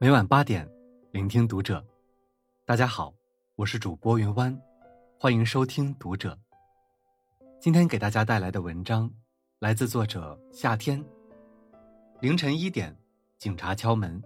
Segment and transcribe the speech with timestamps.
[0.00, 0.68] 每晚八点，
[1.12, 1.82] 聆听读者。
[2.66, 3.14] 大家好，
[3.54, 4.60] 我是主播云湾，
[5.16, 6.36] 欢迎收听读者。
[7.60, 9.08] 今天给大家带来的文章
[9.60, 11.02] 来自作者夏天。
[12.20, 12.94] 凌晨一点，
[13.38, 14.20] 警察敲门，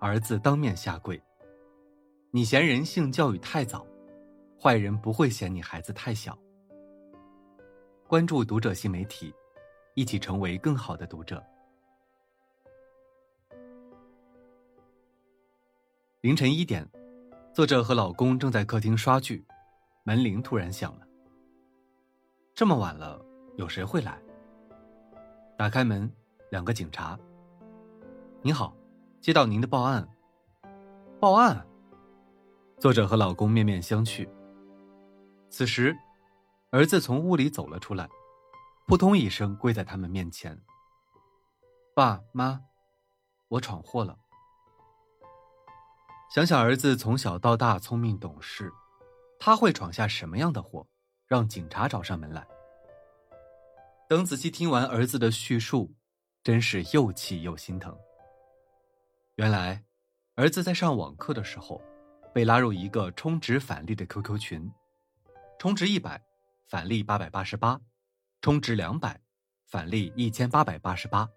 [0.00, 1.22] 儿子当面下跪。
[2.30, 3.86] 你嫌人性教育太早，
[4.58, 6.36] 坏人不会嫌你孩子太小。
[8.08, 9.32] 关注读者新媒体，
[9.94, 11.44] 一起成为更好的读者。
[16.24, 16.88] 凌晨一点，
[17.52, 19.44] 作者和老公正在客厅刷剧，
[20.04, 21.06] 门铃突然响了。
[22.54, 23.22] 这么晚了，
[23.58, 24.18] 有谁会来？
[25.58, 26.10] 打开门，
[26.50, 27.20] 两个警察。
[28.40, 28.74] 您好，
[29.20, 30.08] 接到您的报案。
[31.20, 31.62] 报案。
[32.78, 34.26] 作者和老公面面相觑。
[35.50, 35.94] 此时，
[36.70, 38.08] 儿子从屋里走了出来，
[38.86, 40.58] 扑通一声跪在他们面前。
[41.94, 42.62] 爸妈，
[43.48, 44.18] 我闯祸了。
[46.34, 48.68] 想想儿子从小到大聪明懂事，
[49.38, 50.84] 他会闯下什么样的祸，
[51.28, 52.44] 让警察找上门来？
[54.08, 55.94] 等仔细听完儿子的叙述，
[56.42, 57.96] 真是又气又心疼。
[59.36, 59.80] 原来，
[60.34, 61.80] 儿子在上网课的时候，
[62.34, 64.68] 被拉入一个充值返利的 QQ 群，
[65.56, 66.20] 充值一百，
[66.66, 67.78] 返利八百八十八；
[68.40, 69.20] 充值两百，
[69.68, 71.28] 返利一千八百八十八；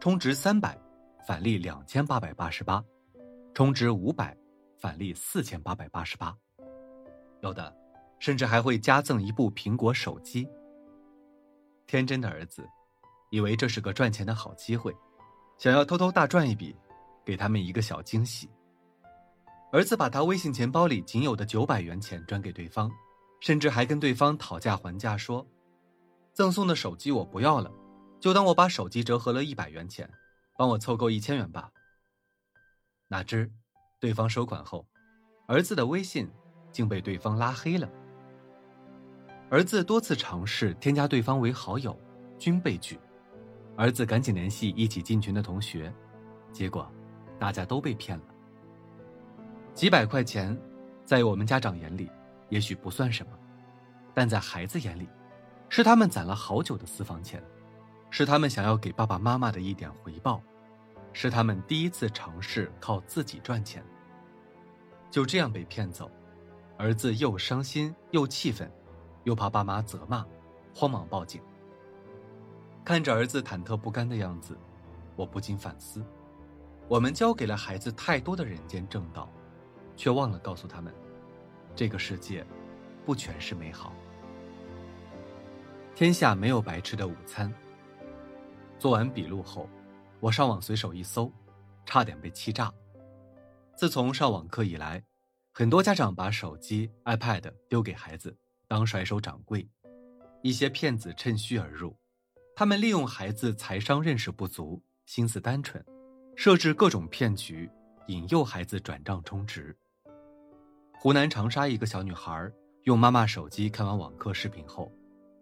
[0.00, 0.80] 充值三百，
[1.26, 2.82] 返利两千八百八十八。
[3.54, 4.34] 充值五百，
[4.78, 6.34] 返利四千八百八十八，
[7.42, 7.74] 有的
[8.18, 10.48] 甚至还会加赠一部苹果手机。
[11.86, 12.66] 天真的儿子，
[13.30, 14.90] 以为这是个赚钱的好机会，
[15.58, 16.74] 想要偷偷大赚一笔，
[17.26, 18.48] 给他们一个小惊喜。
[19.70, 22.90] 儿子把他微信钱包里仅有的九百元钱转给对方，
[23.40, 25.46] 甚至还跟对方讨价还价说
[26.32, 27.70] ：“赠送的手机我不要了，
[28.18, 30.08] 就当我把手机折合了一百元钱，
[30.56, 31.70] 帮我凑够一千元吧。”
[33.12, 33.46] 哪知，
[34.00, 34.86] 对方收款后，
[35.46, 36.26] 儿子的微信
[36.70, 37.86] 竟被对方拉黑了。
[39.50, 41.94] 儿子多次尝试添加对方为好友，
[42.38, 42.98] 均被拒。
[43.76, 45.92] 儿子赶紧联系一起进群的同学，
[46.54, 46.90] 结果
[47.38, 48.24] 大家都被骗了。
[49.74, 50.58] 几百块钱，
[51.04, 52.10] 在我们家长眼里
[52.48, 53.32] 也许不算什么，
[54.14, 55.06] 但在孩子眼里，
[55.68, 57.44] 是他们攒了好久的私房钱，
[58.08, 60.42] 是他们想要给爸爸妈妈的一点回报。
[61.12, 63.84] 是他们第一次尝试靠自己赚钱，
[65.10, 66.10] 就这样被骗走，
[66.78, 68.70] 儿子又伤心又气愤，
[69.24, 70.26] 又怕爸妈责骂，
[70.74, 71.40] 慌忙报警。
[72.84, 74.56] 看着儿子忐忑不甘的样子，
[75.14, 76.04] 我不禁反思：
[76.88, 79.30] 我们教给了孩子太多的人间正道，
[79.96, 80.92] 却忘了告诉他们，
[81.76, 82.44] 这个世界
[83.04, 83.92] 不全是美好。
[85.94, 87.52] 天下没有白吃的午餐。
[88.78, 89.68] 做完笔录后。
[90.22, 91.32] 我上网随手一搜，
[91.84, 92.72] 差点被气炸。
[93.74, 95.02] 自从上网课以来，
[95.50, 98.32] 很多家长把手机、iPad 丢给孩子
[98.68, 99.68] 当甩手掌柜，
[100.40, 101.92] 一些骗子趁虚而入。
[102.54, 105.84] 他们利用孩子财商认识不足、心思单纯，
[106.36, 107.68] 设置各种骗局，
[108.06, 109.76] 引诱孩子转账充值。
[111.00, 112.48] 湖南长沙一个小女孩
[112.84, 114.88] 用妈妈手机看完网课视频后，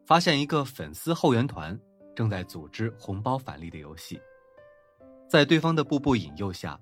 [0.07, 1.79] 发现一个粉丝后援团
[2.17, 4.19] 正在组织红包返利的游戏。
[5.31, 6.77] 在对方的步步引诱下，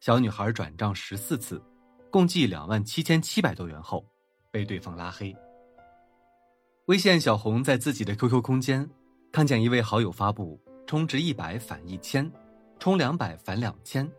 [0.00, 1.62] 小女孩转账十四次，
[2.10, 4.02] 共计两万七千七百多元后，
[4.50, 5.36] 被对方拉黑。
[6.86, 8.88] 微信小红在自己的 QQ 空间
[9.30, 12.32] 看见一位好友发布充值一百返一千，
[12.78, 14.10] 充两百返两千，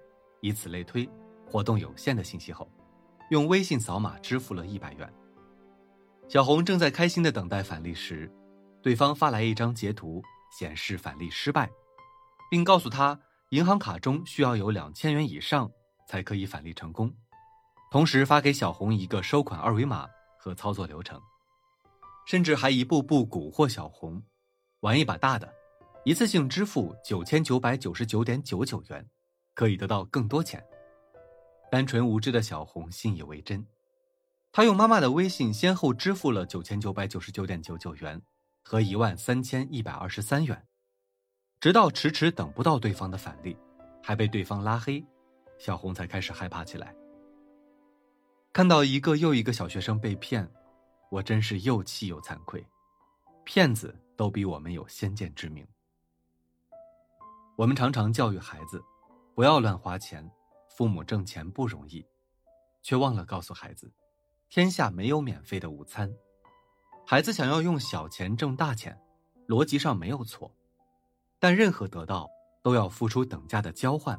[0.42, 1.10] 以此类推，
[1.50, 2.70] 活动有限的信息后，
[3.32, 5.12] 用微信扫码支付了一百元。
[6.28, 8.32] 小红正在开心的等待返利时，
[8.84, 10.22] 对方发来一张截图，
[10.56, 11.68] 显示返利失败，
[12.52, 13.20] 并告诉他。
[13.52, 15.70] 银行卡中需要有两千元以上
[16.08, 17.14] 才可以返利成功，
[17.92, 20.08] 同时发给小红一个收款二维码
[20.40, 21.22] 和操作流程，
[22.26, 24.24] 甚至还一步步蛊惑小红，
[24.80, 25.54] 玩一把大的，
[26.06, 29.06] 一次性支付九千九百九十九点九九元，
[29.54, 30.64] 可以得到更多钱。
[31.70, 33.68] 单纯无知的小红信以为真，
[34.54, 38.22] 她用妈妈的微信先后支付了九千九百九十九点九九元
[38.64, 40.66] 和一万三千一百二十三元。
[41.62, 43.56] 直到迟迟等不到对方的返利，
[44.02, 45.06] 还被对方拉黑，
[45.60, 46.92] 小红才开始害怕起来。
[48.52, 50.52] 看到一个又一个小学生被骗，
[51.12, 52.66] 我真是又气又惭愧。
[53.44, 55.64] 骗子都比我们有先见之明。
[57.56, 58.84] 我们常常教育孩子，
[59.36, 60.28] 不要乱花钱，
[60.76, 62.04] 父母挣钱不容易，
[62.82, 63.94] 却忘了告诉孩子，
[64.50, 66.12] 天下没有免费的午餐。
[67.06, 69.00] 孩子想要用小钱挣大钱，
[69.48, 70.52] 逻辑上没有错。
[71.42, 72.30] 但任何得到
[72.62, 74.16] 都要付出等价的交换，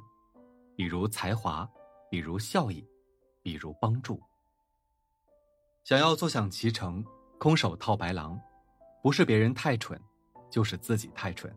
[0.75, 1.71] 比如才华、
[2.11, 2.85] 比如效益，
[3.43, 4.21] 比如帮助。
[5.85, 7.05] 想要坐享其成，
[7.39, 8.41] 空手套白狼，
[9.05, 9.97] 不是别人太蠢，
[10.51, 11.57] 就是自己太蠢。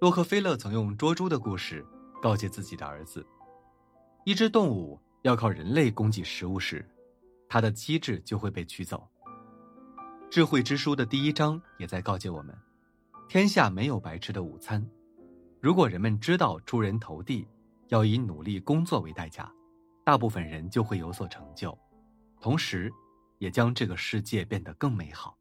[0.00, 1.84] 洛克菲勒曾用捉猪的故事
[2.22, 3.26] 告诫自己的儿子：
[4.24, 6.82] 一只动物要靠人类供给食物时，
[7.50, 9.06] 它的机智就会被取走。
[10.30, 12.58] 智慧之书的第一章也在告诫我们：
[13.32, 14.86] 天下没有白吃的午餐。
[15.58, 17.48] 如果人们知道出人头地
[17.88, 19.50] 要以努力工作为代价，
[20.04, 21.74] 大部分人就会有所成就，
[22.42, 22.92] 同时，
[23.38, 25.34] 也将这个世界变得更美好。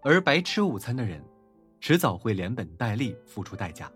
[0.00, 1.22] 而白吃午餐的人，
[1.78, 3.92] 迟早会连本带利付出代价。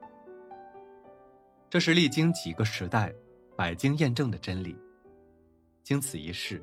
[1.71, 3.11] 这是历经几个时代、
[3.57, 4.77] 百经验证的真理。
[5.83, 6.63] 经此一事，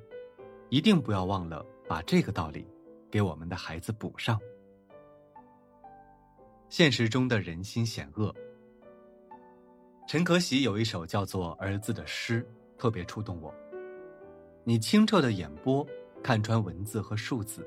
[0.70, 2.68] 一定不要忘了把这个道理
[3.10, 4.40] 给我们的孩子补上。
[6.74, 8.36] 现实中的人心险恶。
[10.08, 12.44] 陈可喜有一首叫做《儿子》的诗，
[12.80, 13.54] 特别触动我。
[14.64, 15.86] 你清澈的眼波，
[16.24, 17.64] 看穿文字和数字，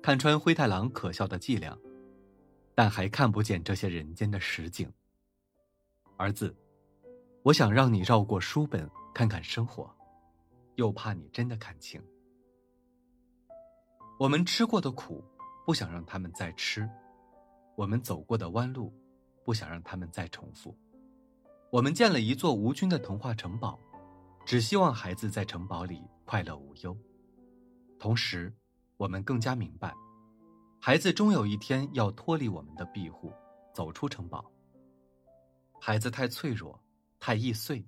[0.00, 1.76] 看穿灰太狼可笑的伎俩，
[2.76, 4.88] 但还看不见这些人间的实景。
[6.16, 6.54] 儿子，
[7.42, 9.92] 我想让你绕过书本看看生活，
[10.76, 12.00] 又怕你真的看清。
[14.16, 15.24] 我们吃过的苦，
[15.66, 16.88] 不想让他们再吃。
[17.78, 18.92] 我们走过的弯路，
[19.44, 20.76] 不想让他们再重复。
[21.70, 23.78] 我们建了一座无菌的童话城堡，
[24.44, 26.96] 只希望孩子在城堡里快乐无忧。
[27.96, 28.52] 同时，
[28.96, 29.94] 我们更加明白，
[30.80, 33.32] 孩子终有一天要脱离我们的庇护，
[33.72, 34.44] 走出城堡。
[35.80, 36.82] 孩子太脆弱，
[37.20, 37.86] 太易碎，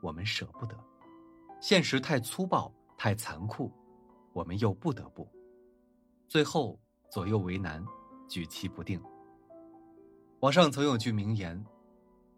[0.00, 0.74] 我们舍不得；
[1.60, 3.70] 现实太粗暴，太残酷，
[4.32, 5.28] 我们又不得不。
[6.26, 6.80] 最后，
[7.10, 7.84] 左右为难，
[8.30, 8.98] 举棋不定。
[10.40, 11.64] 网上曾有句名言：“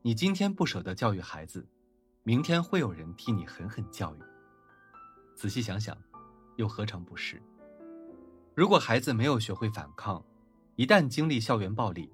[0.03, 1.67] 你今天不舍得教育孩子，
[2.23, 4.19] 明天会有人替你狠狠教育。”
[5.35, 5.97] 仔细想想，
[6.57, 7.43] 又何尝不是？
[8.55, 10.25] 如果孩子没有学会反抗，
[10.77, 12.09] 一旦经历校园暴力，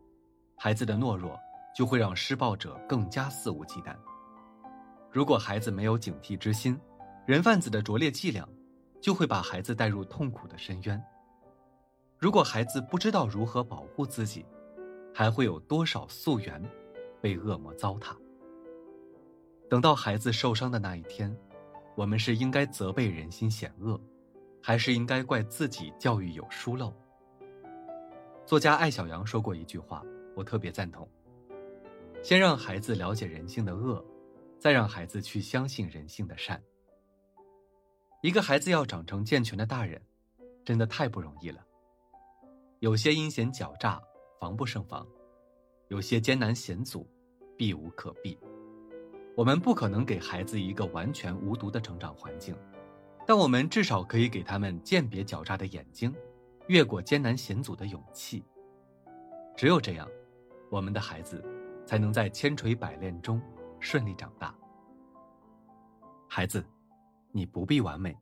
[0.56, 1.38] 孩子的懦弱
[1.76, 3.94] 就会让施暴者更加肆无忌惮；
[5.12, 6.80] 如果孩子没有警惕之心，
[7.26, 8.48] 人贩子的拙劣伎俩
[9.02, 10.98] 就会把孩子带入痛苦的深渊；
[12.18, 14.46] 如果孩子不知道如何保护自己，
[15.14, 16.60] 还会有多少溯源
[17.20, 18.16] 被恶魔糟蹋？
[19.70, 21.34] 等到孩子受伤的那一天，
[21.94, 23.98] 我们是应该责备人心险恶，
[24.60, 26.92] 还是应该怪自己教育有疏漏？
[28.44, 31.08] 作家艾小阳说过一句话，我特别赞同：
[32.20, 34.04] 先让孩子了解人性的恶，
[34.58, 36.60] 再让孩子去相信人性的善。
[38.20, 40.02] 一个孩子要长成健全的大人，
[40.64, 41.64] 真的太不容易了。
[42.80, 44.02] 有些阴险狡诈。
[44.44, 45.06] 防不胜防，
[45.88, 47.08] 有些艰难险阻，
[47.56, 48.38] 避无可避。
[49.34, 52.54] 我们不可能给孩子一个完全无毒的成长环境，
[53.26, 56.14] 但我们至少可以给他们鉴别狡诈的眼睛，
[56.66, 58.44] 越过艰难险阻的勇气。
[59.56, 60.06] 只有这样，
[60.70, 61.42] 我们的孩子
[61.86, 63.40] 才能在千锤百炼中
[63.80, 64.54] 顺利长大。
[66.28, 66.62] 孩子，
[67.32, 68.14] 你不必完美。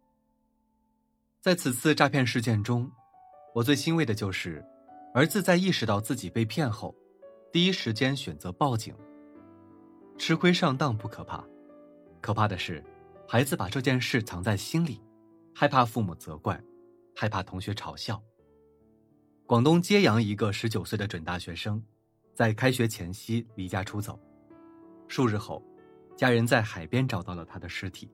[1.41, 2.89] 在此次诈骗事件中，
[3.57, 4.65] 我最欣慰的就是。
[5.15, 6.97] 儿子在意识到自己被骗后，
[7.53, 8.95] 第一时间选择报警。
[10.17, 11.45] 吃亏上当不可怕，
[12.23, 12.83] 可怕的是，
[13.29, 15.03] 孩子把这件事藏在心里，
[15.55, 16.59] 害怕父母责怪，
[17.15, 18.23] 害怕同学嘲笑。
[19.45, 21.83] 广东揭阳一个十九岁的准大学生，
[22.35, 24.19] 在开学前夕离家出走，
[25.09, 25.63] 数日后，
[26.17, 28.11] 家人在海边找到了他的尸体。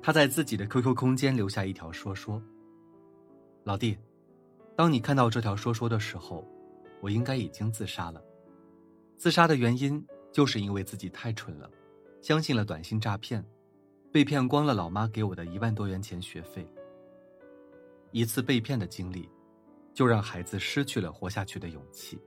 [0.00, 2.42] 他在自己的 QQ 空间留下一条说说
[3.64, 3.98] ：“老弟。”
[4.80, 6.42] 当你看到这条说说的时候，
[7.02, 8.24] 我应该已经自杀了。
[9.18, 11.70] 自杀的原因就是因为自己太蠢了，
[12.22, 13.44] 相信了短信诈骗，
[14.10, 16.66] 被骗光了老妈给我的一万多元钱学费。
[18.10, 19.28] 一次被骗的经历，
[19.92, 22.18] 就让孩子失去了活下去的勇气，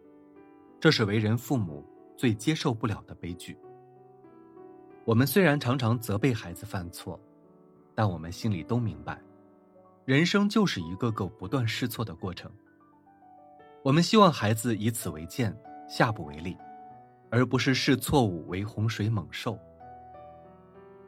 [0.80, 1.84] 这是为人父母
[2.16, 3.58] 最接受不了的悲剧。
[5.06, 7.20] 我们虽然常常责备孩子犯错，
[7.96, 9.20] 但我们心里都明白。
[10.06, 12.52] 人生就是一个个不断试错的过程。
[13.82, 15.58] 我们希望孩子以此为鉴，
[15.88, 16.58] 下不为例，
[17.30, 19.58] 而不是视错误为洪水猛兽。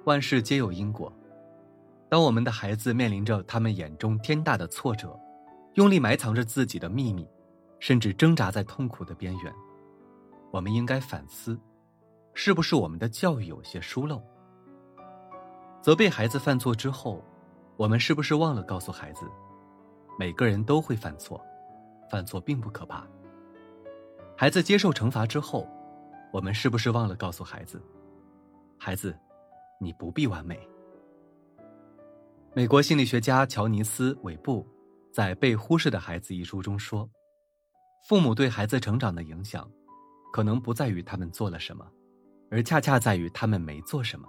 [0.06, 1.12] 万事皆有因果。
[2.08, 5.20] 当我们的孩子面临着他们眼中天大的挫折，
[5.74, 7.28] 用力埋藏着自己的秘密，
[7.80, 9.54] 甚至挣扎在痛苦的边缘，
[10.52, 11.60] 我们应该反思，
[12.34, 14.22] 是不是我们的教育有些疏漏？
[15.82, 17.22] 责备孩子犯错之后。
[17.77, 19.25] 我们是不是忘了告诉孩子，
[20.17, 21.44] 每个人都会犯错，
[22.10, 23.05] 犯错并不可怕。
[24.38, 25.67] 孩子接受惩罚之后，
[26.32, 27.82] 我们是不是忘了告诉孩子，
[28.77, 29.17] 孩子，
[29.79, 30.58] 你不必完美。
[32.53, 34.65] 美国心理学家乔尼斯·韦布
[35.12, 37.10] 在《被忽视的孩子》一书中说
[38.08, 39.70] ：“父母对孩子成长的影响，
[40.32, 41.86] 可能不在于他们做了什么，
[42.50, 44.25] 而恰恰在于他们没做什么。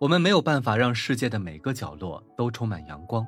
[0.00, 3.26] 我们没有办法让世界的每个角落都充满阳光，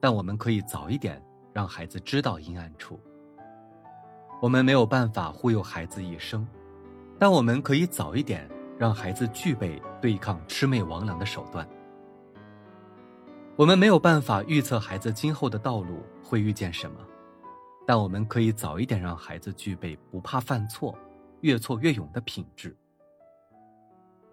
[0.00, 2.98] 但我们可以早一点让孩子知道阴暗处。
[4.42, 6.44] 我们没有办法忽悠孩子一生，
[7.20, 11.66] 但我们可以早一点让孩子具备对抗魑魅魍魉的手段。”
[13.54, 16.96] 我们没有办法预测孩子今后的道路会遇见什么，
[17.86, 20.98] 但我们可以早一点让孩子具备不怕犯错、
[21.42, 22.76] 越挫越勇的品质。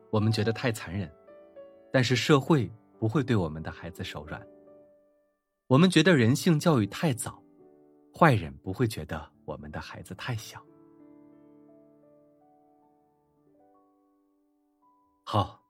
[0.09, 1.09] 我们觉得太残忍，
[1.93, 4.43] 但是社会不会对我们的孩子手软。
[5.67, 7.39] 我们觉得人性教育太早，
[8.11, 10.59] 坏人不会觉得我们的孩子太小。
[15.23, 15.63] 好，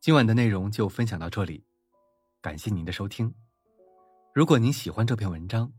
[0.00, 1.64] 今晚的内容就分享到这里。
[2.40, 3.32] 感谢您的收听。
[4.34, 5.72] 如果您喜欢这篇文章，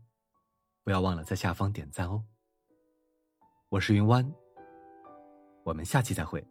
[0.82, 2.24] 不要忘了在下方点赞哦。
[3.68, 4.32] 我是云湾，
[5.62, 6.42] 我们下期再会。